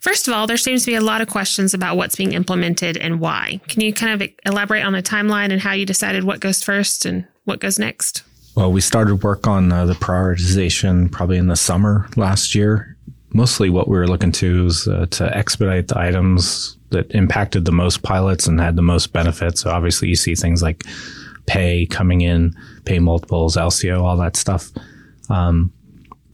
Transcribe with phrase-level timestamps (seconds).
[0.00, 2.96] First of all, there seems to be a lot of questions about what's being implemented
[2.96, 3.60] and why.
[3.66, 7.04] Can you kind of elaborate on the timeline and how you decided what goes first
[7.04, 8.22] and what goes next?
[8.56, 12.96] Well, we started work on uh, the prioritization probably in the summer last year.
[13.34, 17.72] Mostly what we were looking to was uh, to expedite the items that impacted the
[17.72, 19.60] most pilots and had the most benefits.
[19.60, 20.84] So obviously you see things like
[21.44, 24.70] pay coming in, pay multiples, LCO, all that stuff.
[25.28, 25.70] Um,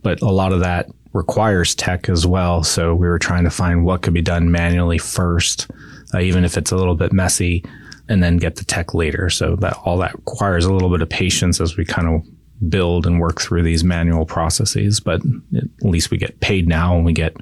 [0.03, 2.63] but a lot of that requires tech as well.
[2.63, 5.69] So we were trying to find what could be done manually first,
[6.15, 7.65] uh, even if it's a little bit messy,
[8.13, 9.31] and then get the tech later.
[9.31, 13.07] So that all that requires a little bit of patience as we kind of build
[13.07, 15.01] and work through these manual processes.
[15.01, 15.23] But
[15.57, 17.35] at least we get paid now and we get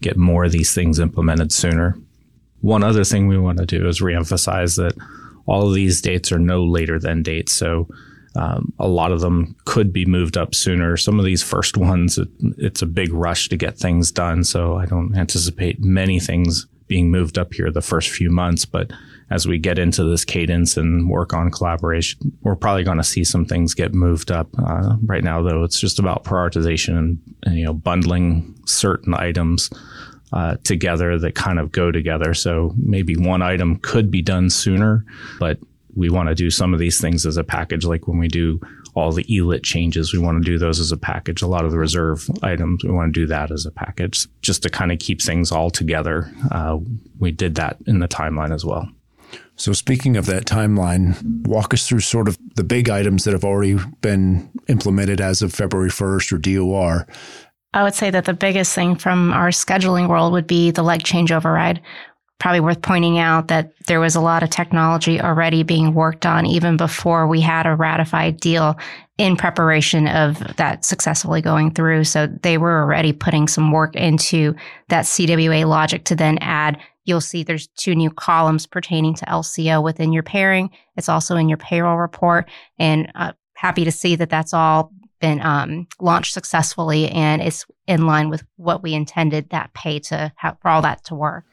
[0.00, 1.96] get more of these things implemented sooner.
[2.60, 4.94] One other thing we want to do is reemphasize that
[5.46, 7.52] all of these dates are no later than dates.
[7.52, 7.88] So
[8.34, 10.96] um, a lot of them could be moved up sooner.
[10.96, 14.42] Some of these first ones, it, it's a big rush to get things done.
[14.42, 18.64] So I don't anticipate many things being moved up here the first few months.
[18.64, 18.90] But
[19.30, 23.24] as we get into this cadence and work on collaboration, we're probably going to see
[23.24, 24.48] some things get moved up.
[24.58, 29.70] Uh, right now, though, it's just about prioritization and, and you know bundling certain items
[30.32, 32.34] uh, together that kind of go together.
[32.34, 35.04] So maybe one item could be done sooner,
[35.38, 35.58] but
[35.94, 38.60] we want to do some of these things as a package, like when we do
[38.94, 41.42] all the ELIT changes, we want to do those as a package.
[41.42, 44.62] A lot of the reserve items, we want to do that as a package just
[44.62, 46.32] to kind of keep things all together.
[46.50, 46.78] Uh,
[47.18, 48.88] we did that in the timeline as well.
[49.56, 53.44] So, speaking of that timeline, walk us through sort of the big items that have
[53.44, 57.06] already been implemented as of February 1st or DOR.
[57.72, 61.02] I would say that the biggest thing from our scheduling world would be the leg
[61.02, 61.82] change override
[62.38, 66.44] probably worth pointing out that there was a lot of technology already being worked on
[66.44, 68.78] even before we had a ratified deal
[69.16, 72.04] in preparation of that successfully going through.
[72.04, 74.54] So they were already putting some work into
[74.88, 76.78] that CWA logic to then add.
[77.06, 80.70] You'll see there's two new columns pertaining to LCO within your pairing.
[80.96, 85.40] It's also in your payroll report and uh, happy to see that that's all been
[85.40, 90.58] um, launched successfully and it's in line with what we intended that pay to have
[90.60, 91.44] for all that to work.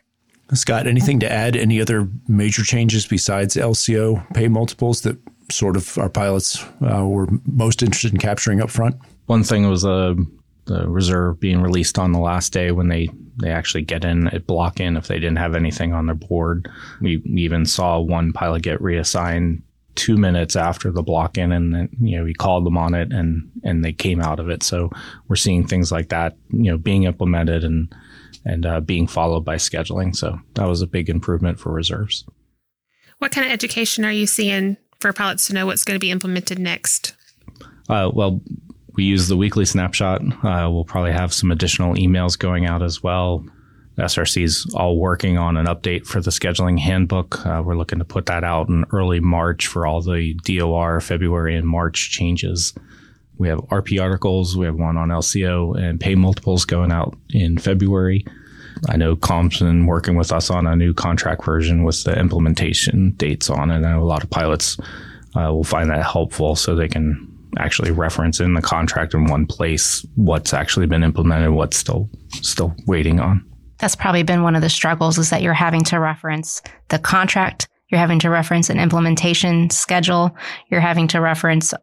[0.53, 1.55] Scott, anything to add?
[1.55, 5.17] Any other major changes besides LCO pay multiples that
[5.49, 8.95] sort of our pilots uh, were most interested in capturing up front?
[9.27, 10.15] One thing was uh,
[10.65, 14.47] the reserve being released on the last day when they, they actually get in at
[14.47, 16.69] block in if they didn't have anything on their board.
[17.01, 19.63] We, we even saw one pilot get reassigned
[19.95, 23.13] two minutes after the block in and then, you know we called them on it
[23.13, 24.89] and and they came out of it so
[25.27, 27.93] we're seeing things like that you know being implemented and
[28.45, 30.15] and uh, being followed by scheduling.
[30.15, 32.25] So that was a big improvement for reserves.
[33.19, 36.11] What kind of education are you seeing for pilots to know what's going to be
[36.11, 37.15] implemented next?
[37.89, 38.41] Uh, well,
[38.95, 40.21] we use the weekly snapshot.
[40.43, 43.45] Uh, we'll probably have some additional emails going out as well.
[43.97, 47.45] SRC is all working on an update for the scheduling handbook.
[47.45, 51.55] Uh, we're looking to put that out in early March for all the DOR February
[51.55, 52.73] and March changes.
[53.37, 54.57] We have RP articles.
[54.57, 58.25] We have one on LCO and pay multiples going out in February.
[58.89, 63.11] I know Com's been working with us on a new contract version with the implementation
[63.11, 63.75] dates on it.
[63.75, 64.77] I know a lot of pilots
[65.35, 69.45] uh, will find that helpful so they can actually reference in the contract in one
[69.45, 72.09] place what's actually been implemented, what's still
[72.41, 73.43] still waiting on.
[73.79, 77.67] That's probably been one of the struggles is that you're having to reference the contract
[77.93, 80.35] you're having to reference an implementation schedule.
[80.71, 81.75] You're having to reference,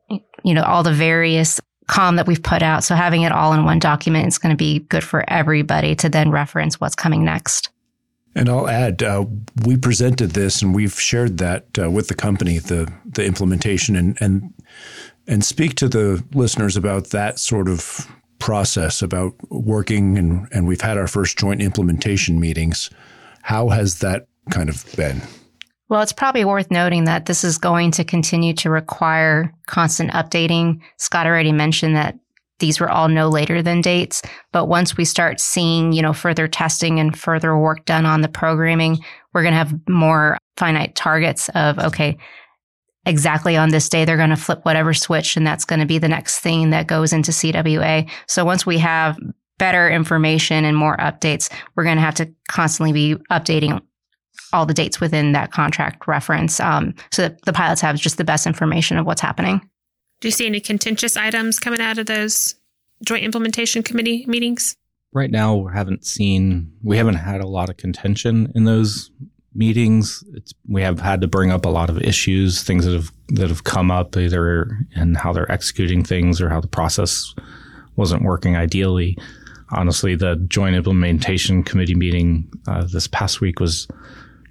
[0.42, 2.82] you know, all the various com that we've put out.
[2.82, 6.08] So having it all in one document is going to be good for everybody to
[6.08, 7.70] then reference what's coming next.
[8.34, 9.24] And I'll add, uh,
[9.64, 14.16] we presented this and we've shared that uh, with the company, the the implementation, and
[14.20, 14.52] and
[15.30, 18.06] and speak to the listeners about that sort of
[18.40, 22.90] process about working and and we've had our first joint implementation meetings.
[23.42, 25.22] How has that kind of been?
[25.88, 30.80] Well, it's probably worth noting that this is going to continue to require constant updating.
[30.98, 32.18] Scott already mentioned that
[32.58, 34.22] these were all no later than dates.
[34.52, 38.28] But once we start seeing, you know, further testing and further work done on the
[38.28, 38.98] programming,
[39.32, 42.18] we're going to have more finite targets of, okay,
[43.06, 45.98] exactly on this day, they're going to flip whatever switch and that's going to be
[45.98, 48.08] the next thing that goes into CWA.
[48.26, 49.18] So once we have
[49.58, 53.80] better information and more updates, we're going to have to constantly be updating
[54.52, 58.24] all the dates within that contract reference um, so that the pilots have just the
[58.24, 59.60] best information of what's happening.
[60.20, 62.54] Do you see any contentious items coming out of those
[63.04, 64.76] joint implementation committee meetings?
[65.12, 69.10] Right now, we haven't seen, we haven't had a lot of contention in those
[69.54, 70.24] meetings.
[70.34, 73.48] It's, we have had to bring up a lot of issues, things that have that
[73.48, 77.34] have come up either in how they're executing things or how the process
[77.96, 79.16] wasn't working ideally.
[79.72, 83.86] Honestly, the joint implementation committee meeting uh, this past week was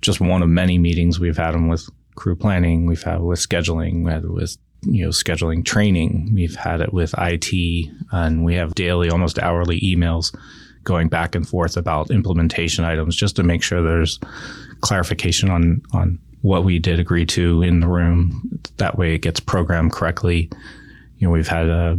[0.01, 4.05] just one of many meetings we've had them with crew planning, we've had with scheduling,
[4.05, 8.75] we had with you know scheduling training, we've had it with IT, and we have
[8.75, 10.33] daily, almost hourly emails
[10.89, 14.19] going back and forth about implementation items just to make sure there's
[14.81, 18.59] clarification on on what we did agree to in the room.
[18.77, 20.49] That way, it gets programmed correctly.
[21.17, 21.95] You know, we've had uh,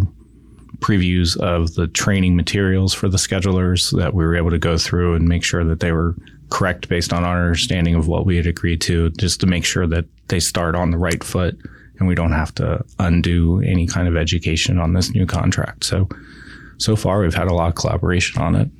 [0.79, 5.15] previews of the training materials for the schedulers that we were able to go through
[5.15, 6.17] and make sure that they were
[6.51, 9.87] correct based on our understanding of what we had agreed to, just to make sure
[9.87, 11.57] that they start on the right foot
[11.99, 15.85] and we don't have to undo any kind of education on this new contract.
[15.85, 16.09] So,
[16.79, 18.71] so far we've had a lot of collaboration on it.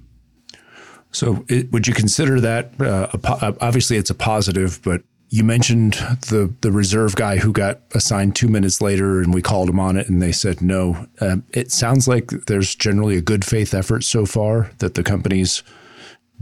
[1.13, 5.95] So, it, would you consider that uh, a, obviously it's a positive, but you mentioned
[6.29, 9.97] the the reserve guy who got assigned two minutes later, and we called him on
[9.97, 11.07] it, and they said no.
[11.21, 15.63] Um, it sounds like there's generally a good faith effort so far that the company's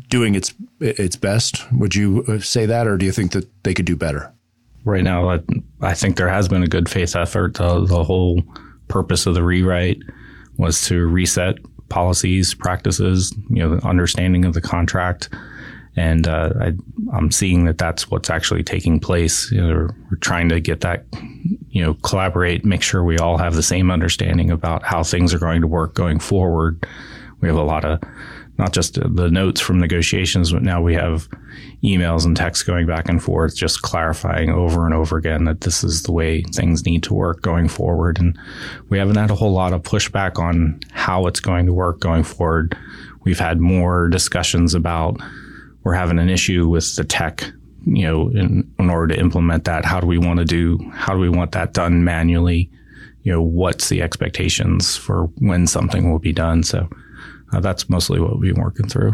[0.09, 1.71] doing its its best.
[1.73, 4.33] Would you uh, say that, or do you think that they could do better?
[4.85, 5.41] Right now, I,
[5.83, 7.55] I think there has been a good faith effort.
[7.55, 8.43] The, the whole
[8.89, 9.99] purpose of the rewrite
[10.57, 11.57] was to reset
[11.89, 15.29] policies, practices, you know, understanding of the contract.
[15.97, 19.51] And uh, I, am seeing that that's what's actually taking place.
[19.51, 21.05] You know, we're, we're trying to get that,
[21.71, 25.39] you know, collaborate, make sure we all have the same understanding about how things are
[25.39, 26.87] going to work going forward.
[27.41, 28.01] We have a lot of
[28.59, 31.29] not just the notes from negotiations, but now we have
[31.85, 35.85] emails and texts going back and forth, just clarifying over and over again that this
[35.85, 38.19] is the way things need to work going forward.
[38.19, 38.37] And
[38.89, 42.25] we haven't had a whole lot of pushback on how it's going to work going
[42.25, 42.77] forward.
[43.23, 45.21] We've had more discussions about
[45.85, 47.45] we're having an issue with the tech,
[47.87, 49.85] you know, in, in order to implement that.
[49.85, 52.71] How do we want to do, how do we want that done manually?
[53.23, 56.65] You know, what's the expectations for when something will be done?
[56.65, 56.89] So,
[57.53, 59.13] uh, that's mostly what we've been working through.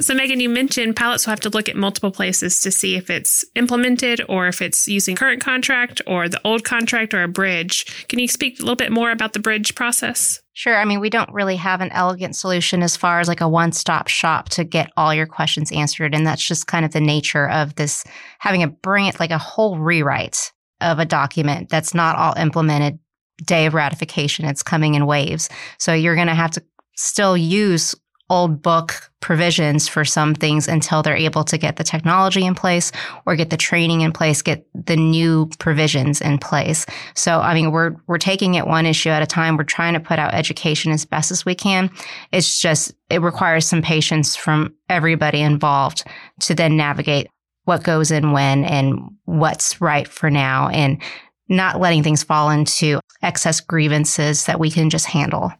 [0.00, 3.10] So, Meagan, you mentioned pilots will have to look at multiple places to see if
[3.10, 8.06] it's implemented or if it's using current contract or the old contract or a bridge.
[8.08, 10.40] Can you speak a little bit more about the bridge process?
[10.54, 10.78] Sure.
[10.78, 13.72] I mean, we don't really have an elegant solution as far as like a one
[13.72, 16.14] stop shop to get all your questions answered.
[16.14, 18.02] And that's just kind of the nature of this
[18.38, 20.50] having a bring it like a whole rewrite
[20.80, 22.98] of a document that's not all implemented
[23.44, 24.44] day of ratification.
[24.44, 25.48] It's coming in waves.
[25.78, 26.62] So you're going to have to
[27.00, 27.94] still use
[28.28, 32.92] old book provisions for some things until they're able to get the technology in place
[33.26, 36.86] or get the training in place, get the new provisions in place.
[37.14, 39.56] So, I mean, we're, we're taking it one issue at a time.
[39.56, 41.90] We're trying to put out education as best as we can.
[42.32, 46.04] It's just, it requires some patience from everybody involved
[46.40, 47.26] to then navigate
[47.64, 51.02] what goes in when and what's right for now and
[51.48, 55.52] not letting things fall into excess grievances that we can just handle.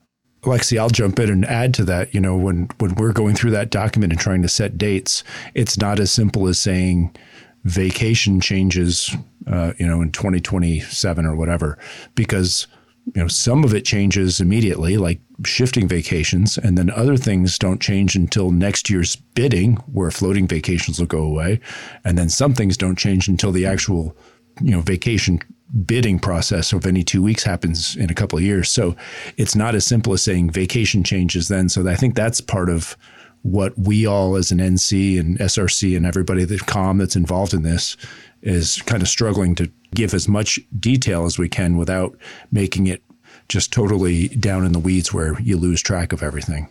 [0.43, 2.15] Lexi, I'll jump in and add to that.
[2.15, 5.23] You know, when when we're going through that document and trying to set dates,
[5.55, 7.15] it's not as simple as saying
[7.65, 9.15] vacation changes,
[9.47, 11.79] uh, you know, in 2027 or whatever,
[12.15, 12.67] because
[13.15, 17.81] you know some of it changes immediately, like shifting vacations, and then other things don't
[17.81, 21.61] change until next year's bidding, where floating vacations will go away,
[22.05, 24.17] and then some things don't change until the actual
[24.61, 25.41] you know vacation
[25.87, 28.71] bidding process of any two weeks happens in a couple of years.
[28.71, 28.97] So
[29.37, 31.69] it's not as simple as saying vacation changes then.
[31.69, 32.97] So I think that's part of
[33.43, 37.63] what we all as an NC and SRC and everybody that COM that's involved in
[37.63, 37.97] this
[38.43, 42.17] is kind of struggling to give as much detail as we can without
[42.51, 43.03] making it
[43.49, 46.69] just totally down in the weeds where you lose track of everything.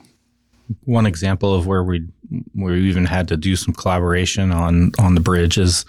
[0.85, 2.07] One example of where we
[2.55, 5.85] we even had to do some collaboration on on the bridge is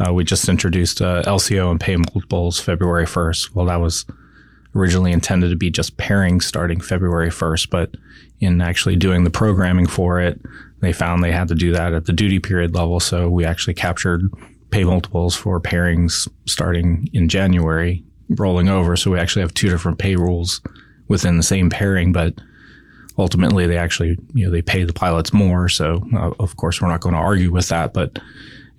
[0.00, 3.54] uh, we just introduced uh, LCO and pay multiples February 1st.
[3.54, 4.06] Well, that was
[4.74, 7.96] originally intended to be just pairing starting February 1st, but
[8.40, 10.40] in actually doing the programming for it,
[10.80, 13.00] they found they had to do that at the duty period level.
[13.00, 14.22] So we actually captured
[14.70, 18.96] pay multiples for pairings starting in January, rolling over.
[18.96, 20.60] So we actually have two different pay rules
[21.08, 22.34] within the same pairing, but
[23.20, 25.68] ultimately they actually, you know, they pay the pilots more.
[25.68, 28.18] So uh, of course we're not going to argue with that, but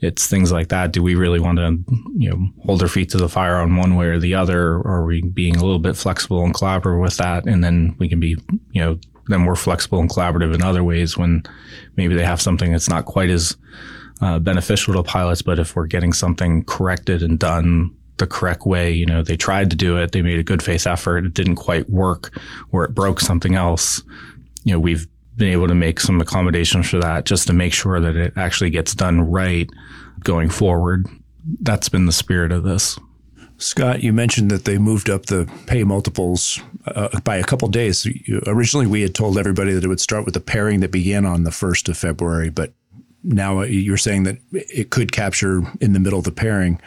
[0.01, 0.91] it's things like that.
[0.91, 1.77] Do we really want to,
[2.17, 4.77] you know, hold our feet to the fire on one way or the other?
[4.77, 7.45] Or are we being a little bit flexible and collaborative with that?
[7.45, 8.35] And then we can be,
[8.71, 11.43] you know, then we're flexible and collaborative in other ways when
[11.95, 13.55] maybe they have something that's not quite as
[14.21, 15.43] uh, beneficial to pilots.
[15.43, 19.69] But if we're getting something corrected and done the correct way, you know, they tried
[19.69, 22.39] to do it, they made a good faith effort, it didn't quite work,
[22.71, 24.03] or it broke something else.
[24.63, 27.99] You know, we've been able to make some accommodations for that just to make sure
[27.99, 29.69] that it actually gets done right
[30.23, 31.07] going forward.
[31.61, 32.99] That's been the spirit of this.
[33.57, 38.07] Scott, you mentioned that they moved up the pay multiples uh, by a couple days.
[38.47, 41.43] Originally, we had told everybody that it would start with the pairing that began on
[41.43, 42.73] the 1st of February, but
[43.23, 46.81] now you're saying that it could capture in the middle of the pairing.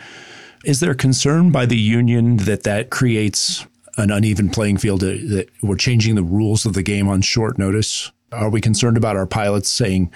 [0.64, 5.76] Is there concern by the union that that creates an uneven playing field, that we're
[5.76, 8.10] changing the rules of the game on short notice?
[8.32, 10.12] Are we concerned about our pilots saying,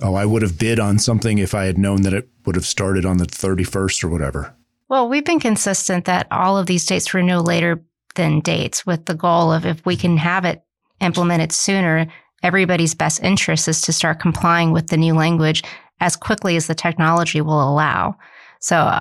[0.00, 2.66] oh, I would have bid on something if I had known that it would have
[2.66, 4.54] started on the 31st or whatever?
[4.88, 7.82] Well, we've been consistent that all of these dates were no later
[8.14, 10.62] than dates with the goal of if we can have it
[11.00, 12.06] implemented sooner,
[12.42, 15.62] everybody's best interest is to start complying with the new language
[16.00, 18.16] as quickly as the technology will allow.
[18.60, 18.98] So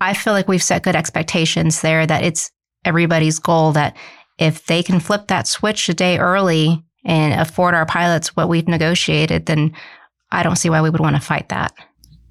[0.00, 2.50] I feel like we've set good expectations there that it's
[2.86, 3.96] everybody's goal that
[4.38, 8.68] if they can flip that switch a day early and afford our pilots what we've
[8.68, 9.74] negotiated, then
[10.30, 11.72] I don't see why we would want to fight that.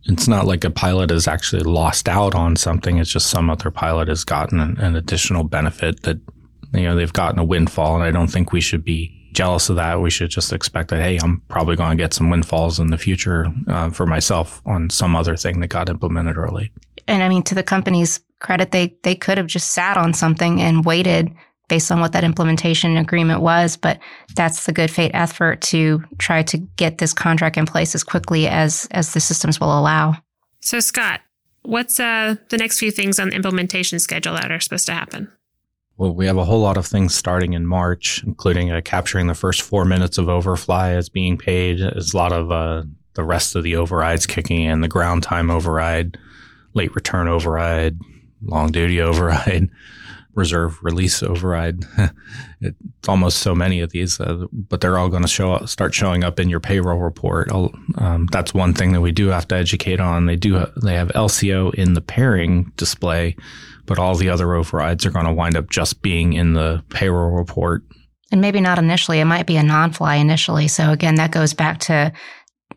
[0.07, 2.97] It's not like a pilot has actually lost out on something.
[3.00, 6.19] It's just some other pilot has gotten an, an additional benefit that,
[6.74, 7.95] you know, they've gotten a windfall.
[7.95, 10.01] And I don't think we should be jealous of that.
[10.01, 12.97] We should just expect that, hey, I'm probably going to get some windfalls in the
[12.97, 16.71] future uh, for myself on some other thing that got implemented early.
[17.07, 20.61] And I mean, to the company's credit, they they could have just sat on something
[20.61, 21.33] and waited
[21.67, 23.75] based on what that implementation agreement was.
[23.75, 23.99] But
[24.35, 28.47] that's the good faith effort to try to get this contract in place as quickly
[28.47, 30.15] as as the systems will allow.
[30.61, 31.21] So, Scott,
[31.63, 35.31] what's uh, the next few things on the implementation schedule that are supposed to happen?
[35.97, 39.33] Well, we have a whole lot of things starting in March, including uh, capturing the
[39.33, 41.79] first four minutes of overfly as being paid.
[41.79, 42.83] There's a lot of uh,
[43.13, 46.17] the rest of the overrides kicking in, the ground time override,
[46.73, 47.97] late return override,
[48.45, 49.69] long duty override
[50.35, 51.83] reserve release override.
[52.61, 55.93] it's almost so many of these, uh, but they're all going to show up, start
[55.93, 57.49] showing up in your payroll report.
[57.51, 60.25] Um, that's one thing that we do have to educate on.
[60.25, 63.35] They do they have LCO in the pairing display,
[63.85, 67.31] but all the other overrides are going to wind up just being in the payroll
[67.31, 67.83] report.
[68.31, 69.19] And maybe not initially.
[69.19, 70.67] It might be a non-fly initially.
[70.67, 72.11] So again, that goes back to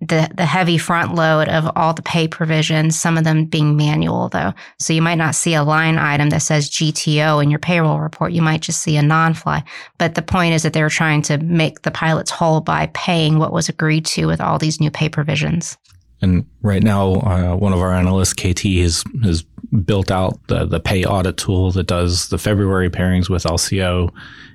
[0.00, 4.28] the the heavy front load of all the pay provisions, some of them being manual
[4.28, 4.52] though.
[4.78, 8.32] So you might not see a line item that says GTO in your payroll report.
[8.32, 9.64] You might just see a non-fly.
[9.98, 13.38] But the point is that they were trying to make the pilots whole by paying
[13.38, 15.76] what was agreed to with all these new pay provisions.
[16.20, 19.44] And right now, uh, one of our analysts, KT, has has
[19.84, 24.12] built out the the pay audit tool that does the February pairings with LCO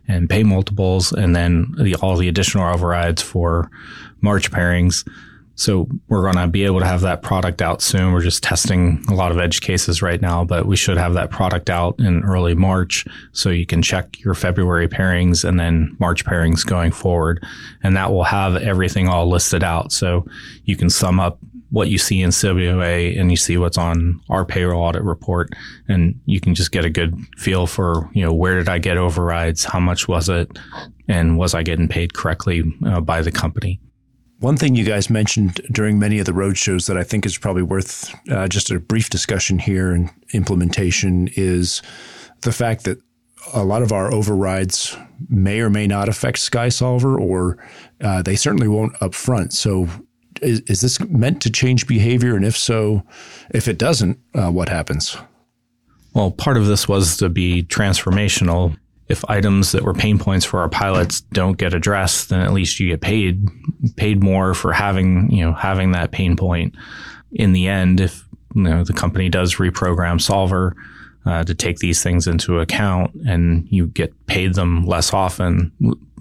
[0.08, 3.70] and pay multiples, and then the, all the additional overrides for
[4.22, 5.08] March pairings.
[5.56, 8.12] So we're going to be able to have that product out soon.
[8.12, 11.30] We're just testing a lot of edge cases right now, but we should have that
[11.30, 13.06] product out in early March.
[13.34, 17.46] So you can check your February pairings and then March pairings going forward.
[17.84, 19.92] And that will have everything all listed out.
[19.92, 20.26] So
[20.66, 21.38] you can sum up
[21.70, 25.54] what you see in CWA and you see what's on our payroll audit report.
[25.88, 28.98] And you can just get a good feel for, you know, where did I get
[28.98, 29.66] overrides?
[29.66, 30.58] How much was it?
[31.08, 33.80] And was I getting paid correctly uh, by the company?
[34.44, 37.38] One thing you guys mentioned during many of the road shows that I think is
[37.38, 41.82] probably worth uh, just a brief discussion here and implementation is
[42.42, 43.02] the fact that
[43.54, 44.98] a lot of our overrides
[45.30, 47.58] may or may not affect SkySolver, or
[48.02, 49.54] uh, they certainly won't up front.
[49.54, 49.88] So,
[50.42, 52.36] is, is, this meant to change behavior?
[52.36, 53.04] And if so,
[53.52, 55.16] if it doesn't, uh, what happens?
[56.14, 58.78] Well, part of this was to be transformational
[59.10, 62.80] if items that were pain points for our pilots don't get addressed, then at least
[62.80, 63.48] you get paid
[63.98, 66.76] paid more for having you know having that pain point.
[67.32, 68.24] In the end, if
[68.56, 70.76] you know the company does reprogram Solver
[71.26, 75.72] uh, to take these things into account, and you get paid them less often,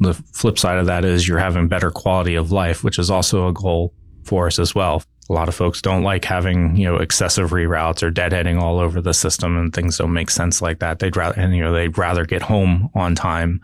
[0.00, 3.48] the flip side of that is you're having better quality of life, which is also
[3.48, 6.96] a goal for us as well a lot of folks don't like having you know
[6.96, 10.98] excessive reroutes or deadheading all over the system and things don't make sense like that.
[10.98, 13.60] They'd rather and you know they'd rather get home on time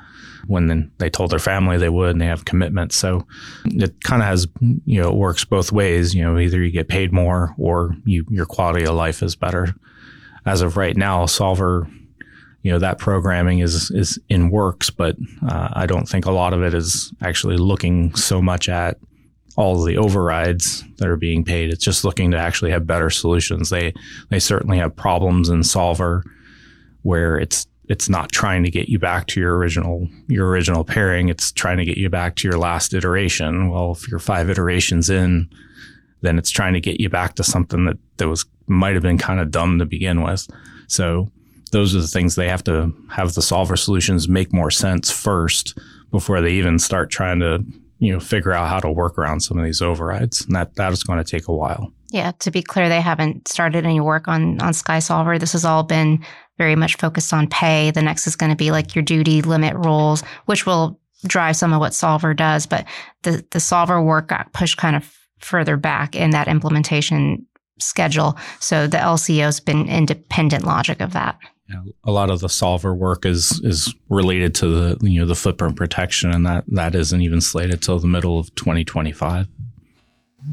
[0.47, 2.97] when they told their family they would and they have commitments.
[2.97, 3.27] So
[3.65, 4.47] it kind of has
[4.87, 6.15] you know it works both ways.
[6.15, 9.75] You know either you get paid more or you your quality of life is better.
[10.47, 11.89] As of right now solver
[12.63, 16.53] you know that programming is is in works, but uh, I don't think a lot
[16.53, 18.99] of it is actually looking so much at
[19.59, 21.69] all the overrides that are being paid.
[21.69, 23.71] It's just looking to actually have better solutions.
[23.71, 23.93] They
[24.29, 26.23] they certainly have problems in Solver
[27.03, 31.29] where it's it's not trying to get you back to your original your original pairing.
[31.29, 33.69] It's trying to get you back to your last iteration.
[33.69, 35.51] Well, if you're five iterations in,
[36.21, 39.19] then it's trying to get you back to something that that was might have been
[39.19, 40.47] kind of dumb to begin with.
[40.87, 41.33] So
[41.73, 45.77] those are the things they have to have the solver solutions make more sense first
[46.13, 47.65] before they even start trying to
[47.99, 50.93] you know figure out how to work around some of these overrides and that that
[50.93, 51.93] is going to take a while.
[52.11, 55.65] Yeah to be clear they haven't started any work on on sky solver this has
[55.65, 56.25] all been
[56.57, 57.93] very much focused on pay.
[57.93, 61.73] The next is going to be like your duty limit rules which will drive some
[61.73, 62.87] of what solver does but
[63.23, 67.45] the the solver work got pushed kind of further back in that implementation
[67.81, 71.39] schedule so the lco's been independent logic of that
[72.05, 75.77] a lot of the solver work is is related to the you know the footprint
[75.77, 79.49] protection, and that that isn't even slated till the middle of 2025.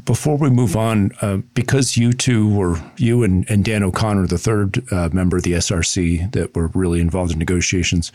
[0.04, 4.36] Before we move on, uh, because you two were you and, and Dan O'Connor, the
[4.36, 8.12] third uh, member of the SRC that were really involved in negotiations,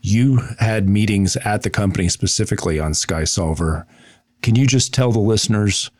[0.00, 3.86] you had meetings at the company specifically on Sky Solver.
[4.42, 5.90] Can you just tell the listeners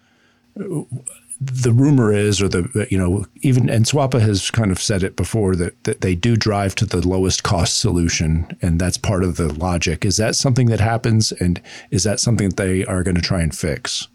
[1.41, 5.17] the rumor is, or the you know, even and SWAPA has kind of said it
[5.17, 9.37] before that that they do drive to the lowest cost solution, and that's part of
[9.37, 10.05] the logic.
[10.05, 13.41] Is that something that happens, and is that something that they are going to try
[13.41, 14.09] and fix?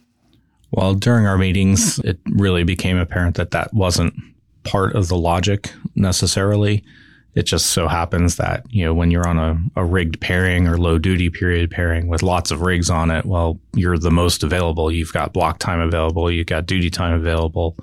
[0.70, 4.14] Well, during our meetings, it really became apparent that that wasn't
[4.64, 6.84] part of the logic necessarily.
[7.36, 10.78] It just so happens that, you know, when you're on a, a rigged pairing or
[10.78, 14.90] low duty period pairing with lots of rigs on it, well, you're the most available.
[14.90, 17.76] You've got block time available, you've got duty time available,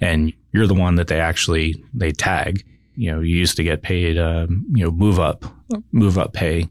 [0.00, 2.64] and you're the one that they actually they tag.
[2.96, 5.44] You know, you used to get paid, um, you know, move up,
[5.90, 6.68] move up pay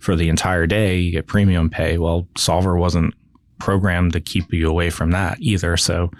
[0.00, 0.98] for the entire day.
[0.98, 1.98] You get premium pay.
[1.98, 3.14] Well, Solver wasn't
[3.58, 5.76] programmed to keep you away from that either.
[5.76, 6.10] So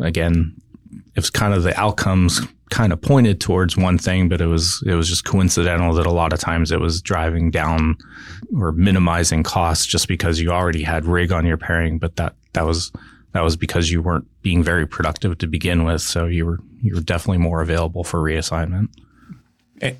[0.00, 0.54] again,
[1.14, 2.40] it's kind of the outcomes
[2.70, 6.12] kind of pointed towards one thing, but it was it was just coincidental that a
[6.12, 7.96] lot of times it was driving down
[8.56, 12.66] or minimizing costs just because you already had rig on your pairing, but that that
[12.66, 12.92] was
[13.32, 16.94] that was because you weren't being very productive to begin with, so you were you
[16.94, 18.88] were definitely more available for reassignment.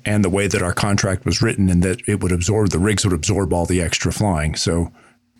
[0.05, 3.05] And the way that our contract was written, and that it would absorb the rigs
[3.05, 4.55] would absorb all the extra flying.
[4.55, 4.91] So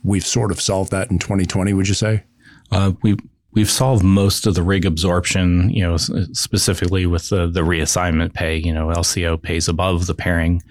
[0.03, 1.73] we've sort of solved that in 2020.
[1.73, 2.23] Would you say?
[2.71, 3.17] Uh, we
[3.59, 8.55] we've solved most of the rig absorption, you know, specifically with the, the reassignment pay.
[8.55, 10.63] You know, LCO pays above the pairing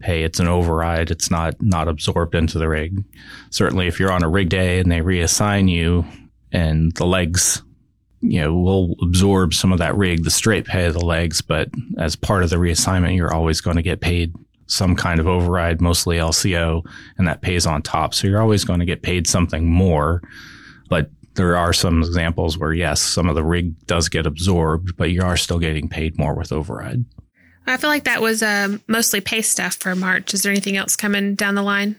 [0.00, 0.24] pay.
[0.24, 1.12] It's an override.
[1.12, 3.04] It's not not absorbed into the rig.
[3.50, 6.04] Certainly, if you're on a rig day and they reassign you,
[6.50, 7.62] and the legs,
[8.22, 11.42] you know, will absorb some of that rig, the straight pay of the legs.
[11.42, 14.34] But as part of the reassignment, you're always going to get paid
[14.66, 16.84] some kind of override, mostly LCO,
[17.18, 18.14] and that pays on top.
[18.14, 20.22] So you're always going to get paid something more.
[20.88, 25.10] But there are some examples where yes, some of the rig does get absorbed, but
[25.10, 27.04] you are still getting paid more with override.
[27.66, 30.34] I feel like that was um, mostly pay stuff for March.
[30.34, 31.96] Is there anything else coming down the line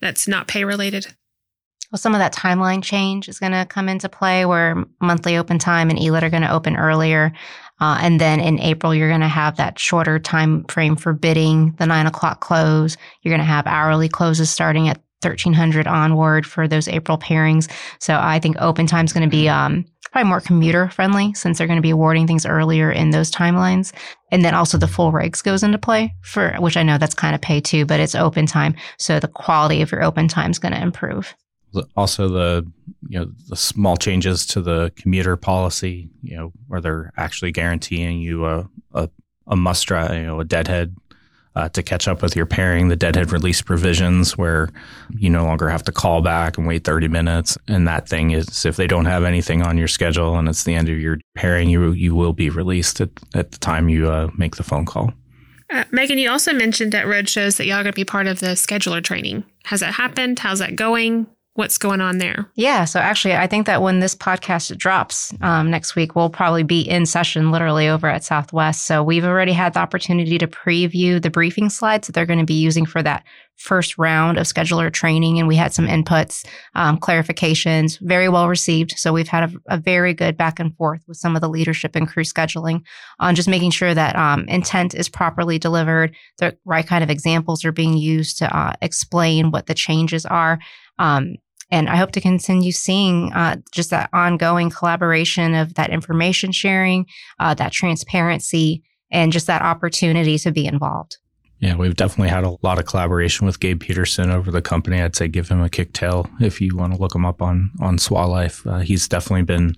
[0.00, 1.06] that's not pay related?
[1.90, 5.58] Well, some of that timeline change is going to come into play where monthly open
[5.58, 7.32] time and ELIT are going to open earlier.
[7.80, 11.72] Uh, and then in April, you're going to have that shorter time frame for bidding,
[11.78, 12.96] the nine o'clock close.
[13.22, 17.70] You're going to have hourly closes starting at 1300 onward for those April pairings.
[17.98, 19.84] So I think open time is going to be um,
[20.14, 23.92] probably more commuter friendly since they're going to be awarding things earlier in those timelines.
[24.30, 27.34] And then also the full rigs goes into play for which I know that's kind
[27.34, 28.76] of pay too, but it's open time.
[28.96, 31.34] So the quality of your open time is going to improve.
[31.96, 32.70] Also, the
[33.08, 38.20] you know the small changes to the commuter policy, you know, where they're actually guaranteeing
[38.20, 39.10] you a a,
[39.48, 40.94] a must drive, you know, a deadhead
[41.56, 44.68] uh, to catch up with your pairing, the deadhead release provisions where
[45.10, 47.56] you no longer have to call back and wait 30 minutes.
[47.68, 50.74] And that thing is if they don't have anything on your schedule and it's the
[50.74, 54.30] end of your pairing, you, you will be released at, at the time you uh,
[54.36, 55.12] make the phone call.
[55.70, 58.26] Uh, Meagan, you also mentioned at road shows that y'all are going to be part
[58.26, 59.44] of the scheduler training.
[59.64, 60.38] Has that happened?
[60.38, 61.26] How's that going?
[61.54, 62.50] What's going on there.
[62.56, 62.84] Yeah.
[62.84, 66.80] So actually, I think that when this podcast drops um, next week, we'll probably be
[66.80, 68.86] in session literally over at Southwest.
[68.86, 72.44] So we've already had the opportunity to preview the briefing slides that they're going to
[72.44, 73.24] be using for that
[73.56, 75.38] first round of scheduler training.
[75.38, 78.98] And we had some inputs, um, clarifications, very well received.
[78.98, 81.94] So we've had a, a, very good back and forth with some of the leadership
[81.94, 82.82] and crew scheduling
[83.20, 87.64] on just making sure that um, intent is properly delivered, the right kind of examples
[87.64, 90.58] are being used to uh, explain what the changes are.
[90.98, 91.36] Um,
[91.70, 97.06] and I hope to continue seeing uh, just that ongoing collaboration of that information sharing,
[97.38, 101.18] uh, that transparency, and just that opportunity to be involved.
[101.60, 105.00] Yeah, we've definitely had a lot of collaboration with Gabe Peterson over the company.
[105.00, 107.96] I'd say give him a kicktail if you want to look him up on on
[107.96, 108.66] SWA Life.
[108.66, 109.74] Uh, he's definitely been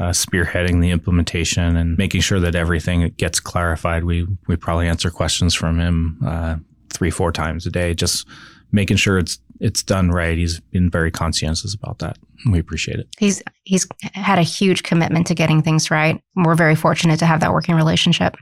[0.00, 4.02] uh, spearheading the implementation and making sure that everything gets clarified.
[4.02, 6.56] We we probably answer questions from him uh,
[6.92, 8.26] three four times a day, just
[8.72, 10.36] making sure it's it's done right.
[10.36, 12.18] He's been very conscientious about that.
[12.50, 13.08] We appreciate it.
[13.18, 16.22] He's he's had a huge commitment to getting things right.
[16.36, 18.36] We're very fortunate to have that working relationship.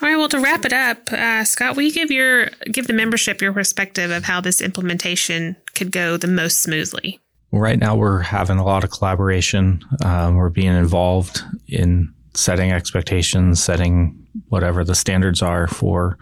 [0.00, 0.16] All right.
[0.16, 3.52] Well, to wrap it up, uh, Scott, will you give your give the membership your
[3.52, 7.20] perspective of how this implementation could go the most smoothly?
[7.52, 9.84] Right now we're having a lot of collaboration.
[10.04, 16.16] Um, we're being involved in setting expectations, setting whatever the standards are for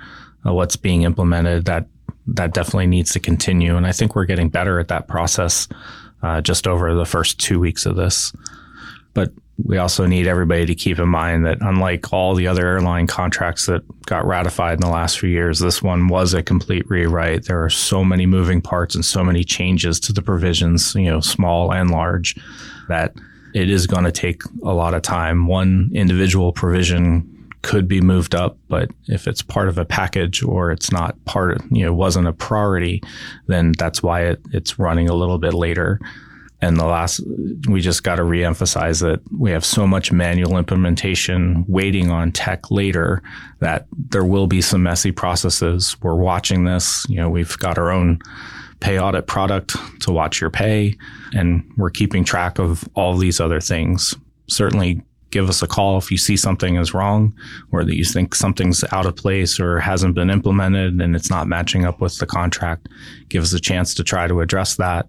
[0.46, 1.66] uh, what's being implemented.
[1.66, 1.86] That
[2.26, 5.68] that definitely needs to continue, and I think we're getting better at that process.
[6.22, 8.30] Uh, just over the first two weeks of this,
[9.14, 9.32] but
[9.64, 13.66] we also need everybody to keep in mind that unlike all the other airline contracts
[13.66, 17.46] that got ratified in the last few years, this one was a complete rewrite.
[17.46, 21.20] There are so many moving parts and so many changes to the provisions, you know,
[21.20, 22.36] small and large,
[22.88, 23.14] that
[23.54, 25.46] it is going to take a lot of time.
[25.46, 30.70] One individual provision could be moved up, but if it's part of a package or
[30.70, 33.02] it's not part of, you know, wasn't a priority,
[33.46, 36.00] then that's why it, it's running a little bit later.
[36.62, 37.20] And the last,
[37.68, 42.70] we just got to reemphasize that we have so much manual implementation waiting on tech
[42.70, 43.22] later
[43.60, 45.96] that there will be some messy processes.
[46.02, 47.06] We're watching this.
[47.08, 48.20] You know, we've got our own
[48.80, 50.96] pay audit product to watch your pay,
[51.34, 54.14] and we're keeping track of all these other things.
[54.48, 57.34] Certainly give us a call if you see something is wrong
[57.72, 61.46] or that you think something's out of place or hasn't been implemented and it's not
[61.46, 62.88] matching up with the contract.
[63.28, 65.06] Give us a chance to try to address that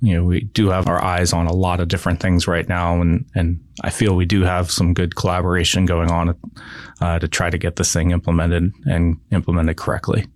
[0.00, 3.00] you know, we do have our eyes on a lot of different things right now,
[3.00, 6.34] and and I feel we do have some good collaboration going on
[7.00, 10.26] uh, to try to get this thing implemented and implemented correctly.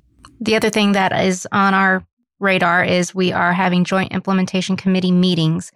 [0.40, 2.06] The other thing that is on our
[2.40, 5.72] radar is we are having joint implementation committee meetings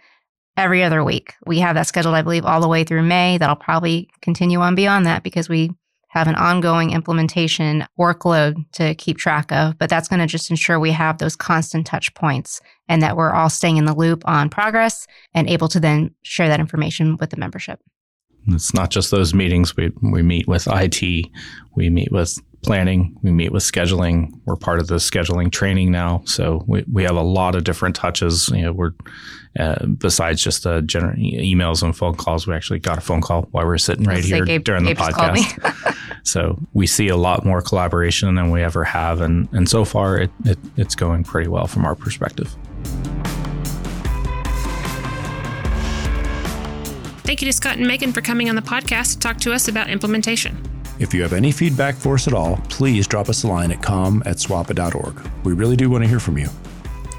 [0.56, 1.34] every other week.
[1.46, 3.38] We have that scheduled, I believe, all the way through May.
[3.38, 5.70] That'll probably continue on beyond that because we
[6.12, 10.78] have an ongoing implementation workload to keep track of, but that's going to just ensure
[10.78, 14.50] we have those constant touch points and that we're all staying in the loop on
[14.50, 17.80] progress and able to then share that information with the membership.
[18.48, 19.74] It's not just those meetings.
[19.74, 21.26] We, we meet with IT,
[21.76, 24.32] we meet with planning, we meet with scheduling.
[24.44, 26.22] We're part of the scheduling training now.
[26.26, 28.48] So we, we have a lot of different touches.
[28.48, 28.92] You know, we're,
[29.58, 33.42] uh, besides just uh, general emails and phone calls, we actually got a phone call
[33.50, 35.96] while we are sitting right here Gabe, during Gabe the podcast.
[36.22, 39.20] so we see a lot more collaboration than we ever have.
[39.20, 42.56] And, and so far, it, it, it's going pretty well from our perspective.
[47.24, 49.66] Thank you to Scott and Meagan for coming on the podcast to talk to us
[49.66, 50.71] about implementation.
[50.98, 53.82] If you have any feedback for us at all, please drop us a line at
[53.82, 55.28] com at swapa.org.
[55.44, 56.48] We really do want to hear from you.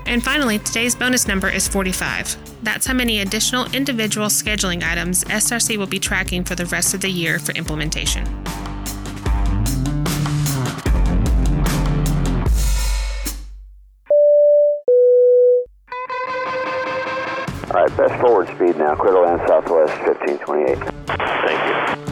[0.06, 2.38] And finally, today's bonus number is 45.
[2.64, 7.02] That's how many additional individual scheduling items SRC will be tracking for the rest of
[7.02, 8.28] the year for implementation.
[17.74, 20.78] All right, best forward speed now, clear to land southwest 1528.
[21.08, 22.03] Thank you.